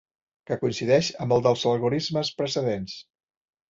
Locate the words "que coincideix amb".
0.51-1.37